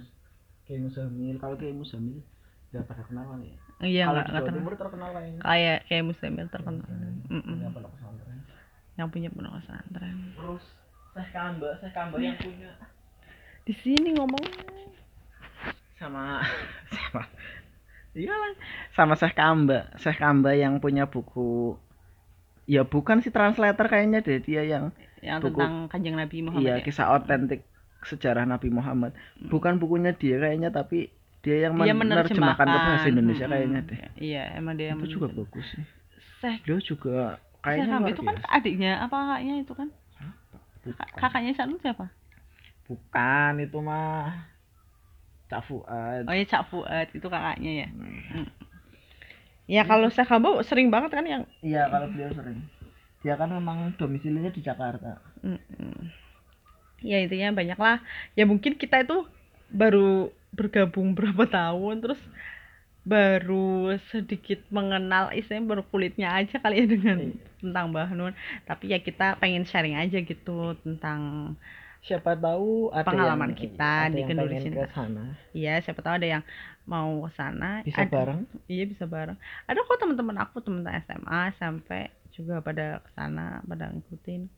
[0.63, 2.19] Kiai Musamil kalau Kiai Musamil
[2.69, 3.55] nggak pada kenal kan ya?
[3.79, 6.83] Iya kalau nggak di nggak Jawa terkenal Timur terkenal kayaknya kayak Kiai Muzamil terkenal.
[6.83, 8.39] Pondok pesantren.
[8.99, 10.17] Yang punya pondok pesantren.
[10.35, 10.65] Terus
[11.15, 12.71] Syekh Kamba Syekh Kamba yang punya.
[13.63, 14.45] Di sini ngomong
[15.99, 16.39] sama
[16.95, 17.23] sama.
[18.15, 18.53] Iyalah.
[18.95, 21.75] Sama Syekh Kamba Syekh Kamba yang punya buku
[22.69, 24.93] ya bukan si translator kayaknya deh dia yang
[25.25, 26.85] yang Buku- tentang kanjeng Nabi Muhammad iya ya?
[26.85, 27.61] kisah otentik
[28.05, 29.11] sejarah Nabi Muhammad.
[29.51, 31.11] Bukan bukunya dia kayaknya tapi
[31.43, 32.67] dia yang dia menerjemahkan.
[32.67, 33.53] ke bahasa Indonesia Mm-mm.
[33.53, 33.99] kayaknya deh.
[34.21, 35.85] Iya emang dia itu juga bagus sih.
[36.39, 37.15] Syekh dia juga
[37.59, 39.89] kayaknya luar itu kan adiknya apa kakaknya itu kan?
[40.79, 42.05] Bukan, Kak- kakaknya Sanun siapa?
[42.87, 44.47] Bukan itu mah
[45.49, 46.23] Cak Fuad.
[46.29, 47.87] Oh ya Cak Fuad itu kakaknya ya?
[47.89, 48.45] Hmm.
[49.69, 52.65] Ya kalau Syekh Hamid sering banget kan yang iya kalau beliau sering.
[53.21, 55.21] Dia kan memang domisilinya di Jakarta.
[55.45, 56.09] Mm-mm.
[56.99, 58.03] ya intinya banyak lah
[58.35, 59.23] ya mungkin kita itu
[59.71, 62.19] baru bergabung berapa tahun terus
[63.07, 67.39] baru sedikit mengenal istilahnya baru kulitnya aja kali ya dengan Iya.
[67.63, 68.33] tentang Mbah Nun.
[68.67, 71.55] Tapi ya kita pengen sharing aja gitu tentang
[71.99, 74.55] siapa tahu ada Pengalaman yang, kita ada di Kenduri
[75.55, 76.43] Iya, siapa tahu ada yang
[76.89, 77.85] mau ke sana.
[77.85, 79.37] bisa Ada- bareng Iya, bisa bareng.
[79.69, 84.49] Ada kok teman-teman aku, teman-teman SMA sampai juga pada ke sana, pada ngikutin.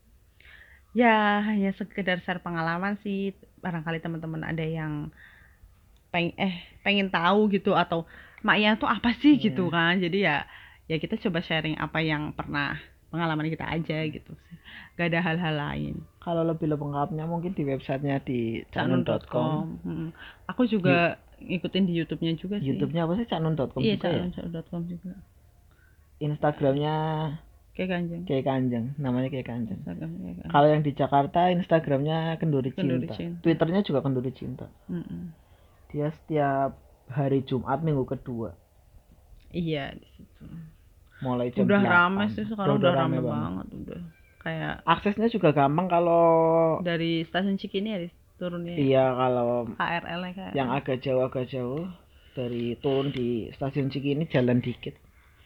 [0.92, 3.32] Ya, hanya sekedar share pengalaman sih.
[3.60, 5.08] Barangkali teman-teman ada yang
[6.08, 6.52] peng eh
[6.84, 8.04] pengen tahu gitu atau
[8.44, 9.44] maknya tuh apa sih Iya.
[9.48, 9.96] gitu kan.
[9.96, 10.44] Jadi ya
[10.84, 12.76] ya kita coba sharing apa yang pernah
[13.08, 14.56] pengalaman kita aja gitu sih.
[14.92, 15.94] Gak ada hal-hal lain.
[16.22, 19.58] kalau lebih lengkapnya mungkin di websitenya di canun.com Canun.com.
[19.82, 20.08] Mm.
[20.46, 22.66] Aku juga ngikutin di YouTube-nya juga sih.
[22.68, 25.12] YouTube-nya apa sih canun.com Iya, juga ya canun.com juga.
[26.18, 26.94] Instagramnya
[27.72, 28.22] Kayak kanjeng.
[28.28, 29.80] kayak kanjeng namanya kayak kanjeng
[30.46, 33.40] kalau yang di Jakarta Instagramnya kenduri Kenduri cinta Cinta.
[33.40, 34.68] Twitternya juga kenduri cinta
[35.88, 36.76] dia setiap
[37.08, 38.52] hari Jumat minggu kedua
[39.50, 40.44] Iya di situ.
[41.20, 41.88] mulai jam Udah 8.
[41.88, 43.66] rame sih sekarang udah, rame, rame banget.
[43.74, 44.00] udah.
[44.38, 46.24] Kayak aksesnya juga gampang kalau
[46.80, 48.00] dari stasiun Cikini ya
[48.42, 48.74] turunnya.
[48.74, 50.22] iya kalau KRL
[50.58, 51.86] yang agak jauh agak jauh
[52.34, 54.98] dari turun di stasiun Cikini jalan dikit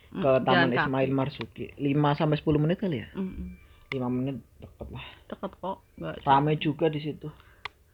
[0.07, 0.81] Mm, ke Taman jalan kaki.
[0.81, 3.59] Ismail Marzuki 5 sampai 10 menit kali ya Mm-mm.
[3.91, 7.29] 5 menit deket lah Deket kok, nggak rame juga di situ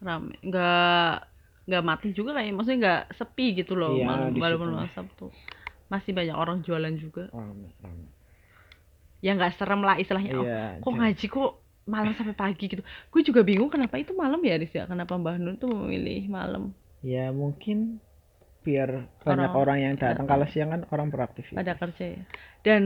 [0.05, 0.37] rame.
[0.45, 1.13] Nggak
[1.63, 5.27] nggak mati juga kayak maksudnya nggak sepi gitu loh Iya, malam walaupun malam Sabtu.
[5.89, 7.33] Masih banyak orang jualan juga.
[7.33, 8.07] rame rame
[9.23, 10.35] Ya nggak serem lah istilahnya.
[10.37, 11.51] Oh, iya kok ngaji kok
[11.85, 12.83] malam sampai pagi gitu.
[13.11, 14.87] Gue juga bingung kenapa itu malam ya Riz ya?
[14.87, 16.71] Kenapa Mbah Nun tuh memilih malam?
[17.03, 17.99] Ya mungkin
[18.63, 20.31] biar banyak Orang- orang yang datang.
[20.31, 22.23] Kalau siang kan orang beraktivitas pada kerja ya.
[22.63, 22.83] Dan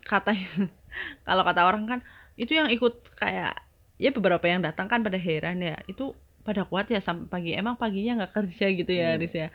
[0.00, 0.48] katanya
[1.28, 2.00] kalau kata orang kan
[2.40, 3.60] itu yang ikut kayak
[4.00, 5.76] ya beberapa yang datang kan pada heran ya.
[5.84, 6.16] Itu
[6.48, 9.20] pada kuat ya sampai pagi emang paginya nggak kerja gitu ya Iya.
[9.20, 9.48] Riz ya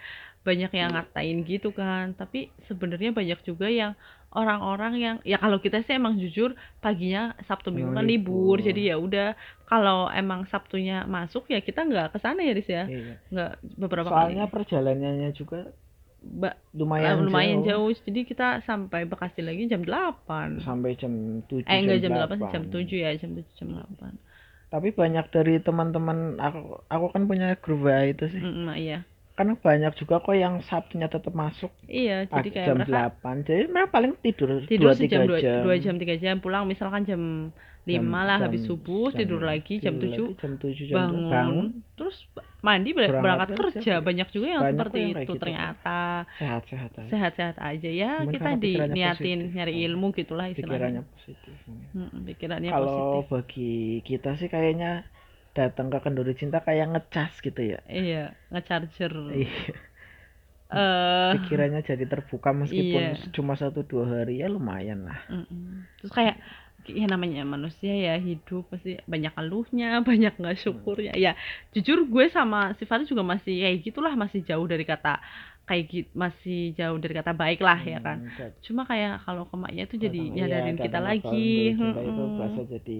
[0.43, 3.97] banyak yang ngatain gitu kan tapi sebenarnya banyak juga yang
[4.29, 8.57] orang-orang yang ya kalau kita sih emang jujur paginya Sabtu Minggu Emang kan libur libur.
[8.61, 9.27] jadi ya udah
[9.63, 13.13] kalau emang Sabtunya masuk ya kita nggak ke sana ya Riz ya Iya.
[13.29, 15.73] nggak beberapa soalnya kali perjalanannya juga
[16.23, 17.91] Ba- lumayan, Eh, lumayan jauh.
[17.99, 21.11] jadi kita sampai Bekasi lagi jam 8 sampai jam
[21.45, 22.53] 7 eh enggak jam 8 sih 8.
[22.53, 24.15] jam 7 ya jam 7 jam 8
[24.73, 28.41] tapi banyak dari teman-teman aku aku kan punya grup WA itu sih.
[28.41, 28.99] Mm, iya.
[29.33, 31.69] Kan banyak juga kok yang Sabtunya tetap masuk.
[31.85, 35.21] Iya jadi ag- kayak jam mereka 8 jadi mereka paling tidur, tidur 2 sih jam
[35.21, 35.61] 3 2 jam.
[35.61, 36.35] 2 jam 3 jam.
[36.37, 37.21] Pulang misalkan jam
[37.83, 40.83] 5 Jam- lah jam- habis subuh jam- tidur lagi jam tidur 7 lagi, jam 7
[40.83, 41.65] jam bangun, 2 bangun.
[41.93, 42.17] Terus
[42.63, 43.79] mandi ber- Berangkat berangkat kerja.
[43.79, 45.41] kerja banyak juga yang Banyak seperti yang itu gitu.
[45.43, 45.97] ternyata
[46.39, 49.55] sehat-sehat aja sehat-sehat aja ya Cuman kita pikirannya diniatin positif.
[49.55, 49.85] nyari Oh.
[49.91, 51.55] ilmu gitulah pikirannya istilahnya positif
[51.93, 53.71] Mm, pikirannya kalau positif bagi
[54.09, 54.91] kita sih kayaknya
[55.53, 59.49] datang ke kenduri cinta kayak ngecas gitu ya iya ngecharger Iya,
[60.73, 63.33] eh pikirannya jadi terbuka meskipun Iya.
[63.35, 65.85] cuma satu dua hari ya lumayan lah Mm-mm.
[66.01, 66.35] Terus kayak
[66.89, 71.13] ya namanya manusia ya hidup pasti banyak keluhnya banyak nggak syukurnya.
[71.15, 71.37] Ya
[71.71, 75.19] jujur gue sama si Fari juga masih kayak gitulah masih jauh dari kata
[75.63, 78.27] kayak gitu masih jauh dari kata baik lah ya kan.
[78.27, 81.73] Hmm, cuma kayak kalau ke maknya tuh jadi iya, nyadarin kita lagi.
[81.75, 82.99] Cinta itu berasa jadi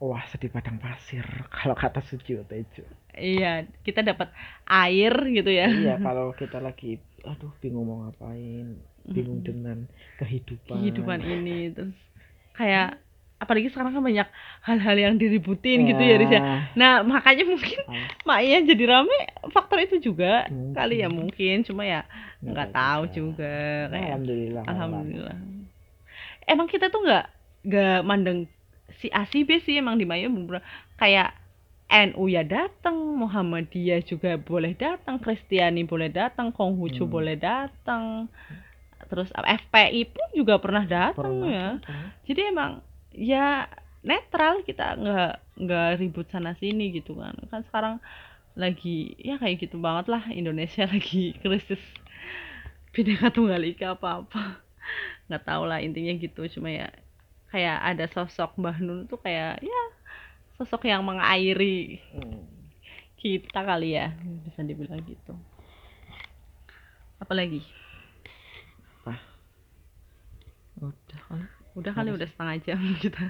[0.00, 1.26] wah sedih padang pasir.
[1.58, 2.86] Kalau kata Suci Tejo
[3.18, 4.30] iya kita dapat
[4.64, 5.66] air gitu ya.
[5.68, 8.78] Iya kalau kita lagi aduh bingung mau ngapain
[9.10, 9.84] bingung dengan
[10.22, 10.78] kehidupan.
[10.78, 11.98] Kehidupan ini terus
[12.58, 12.98] kayak
[13.38, 14.26] apalagi sekarang kan banyak
[14.66, 16.42] hal-hal yang diributin gitu ya Riz ya.
[16.74, 19.18] Nah makanya mungkin Ah, maknya jadi rame
[19.54, 20.74] faktor itu juga Mungkin.
[20.74, 21.62] kali ya mungkin.
[21.62, 22.02] Cuma ya
[22.42, 23.54] nggak tahu juga
[23.86, 25.36] Nah, kayak alhamdulillah alhamdulillah.
[26.50, 27.24] emang kita tuh nggak
[27.62, 28.50] nggak mandang
[28.98, 30.26] si A si B sih emang di Maya
[30.98, 31.30] kayak
[31.88, 37.12] NU ya datang Muhammadiyah juga boleh datang Kristiani boleh datang Konghucu Hmm.
[37.12, 38.28] boleh datang
[39.06, 41.78] terus FPI pun juga pernah datang ya.
[41.78, 42.02] datang.
[42.26, 42.72] jadi emang
[43.14, 43.70] ya
[44.02, 47.34] netral kita nggak nggak ribut sana sini gitu kan.
[47.50, 47.94] Kan sekarang
[48.58, 51.80] lagi ya kayak gitu banget lah Indonesia lagi krisis
[52.90, 54.42] bineka tunggal ika apa apa
[55.30, 56.42] nggak tahu lah intinya gitu.
[56.58, 56.90] Cuma ya
[57.54, 59.82] kayak ada sosok Mbah Nun tuh kayak ya
[60.58, 62.44] sosok yang mengairi Hmm.
[63.18, 64.14] kita kali ya
[64.46, 65.34] bisa dibilang gitu.
[67.18, 67.62] Apalagi
[70.80, 71.40] udah kan?
[71.76, 72.18] Udah kali Harus.
[72.22, 73.24] udah setengah jam kita.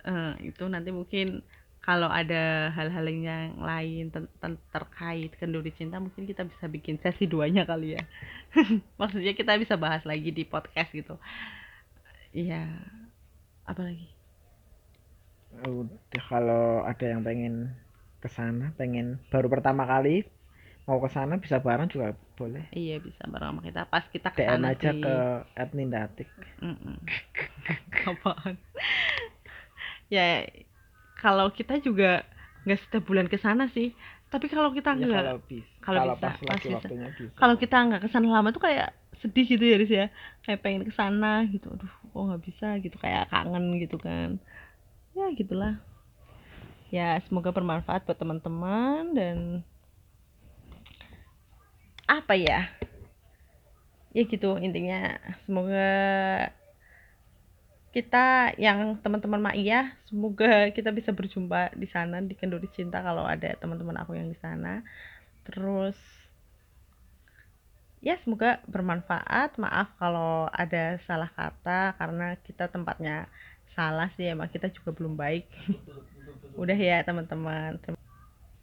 [0.00, 1.42] Eh, itu nanti mungkin
[1.80, 7.24] kalau ada hal-hal yang lain ten- ten- terkait kenduri cinta mungkin kita bisa bikin sesi
[7.24, 8.04] duanya kali ya.
[9.00, 11.16] Maksudnya kita bisa bahas lagi di podcast gitu.
[12.30, 12.68] Iya.
[13.64, 14.08] Apa lagi?
[15.66, 17.74] Udah kalau ada yang pengen
[18.20, 20.28] ke sana pengen baru pertama kali
[20.84, 22.64] mau ke sana bisa bareng juga boleh.
[22.72, 25.02] Iya bisa bareng sama kita pas kita DM ke sana aja sih.
[25.04, 25.16] ke
[25.60, 26.28] admin datik
[26.64, 26.96] Mm-mm.
[28.10, 28.56] apaan?
[30.08, 30.48] Ya
[31.20, 32.24] kalau kita juga
[32.64, 33.92] nggak setiap bulan ke sana sih.
[34.32, 36.72] Tapi kalau kita ya nggak kalau bisa kalau pas bisa.
[36.72, 37.34] waktunya bisa.
[37.36, 38.88] Kalau kita nggak ke sana lama tuh kayak
[39.20, 40.06] sedih gitu ya Riz ya.
[40.48, 41.68] Kayak pengen ke sana gitu.
[41.68, 42.96] Aduh kok nggak bisa gitu.
[42.96, 44.40] Kayak kangen gitu kan.
[45.12, 45.76] Ya gitulah.
[46.90, 49.36] Ya semoga bermanfaat buat teman-teman dan
[52.10, 52.66] apa ya?
[54.10, 55.14] Ya gitu intinya.
[55.46, 55.90] Semoga
[57.90, 63.54] kita yang teman-teman Maia semoga kita bisa berjumpa di sana di Kenduri Cinta kalau ada
[63.58, 64.82] teman-teman aku yang di sana.
[65.46, 65.94] Terus
[68.02, 69.54] ya semoga bermanfaat.
[69.62, 73.30] Maaf kalau ada salah kata karena kita tempatnya
[73.78, 75.46] salah sih emang kita juga belum baik.
[76.60, 77.78] Udah ya teman-teman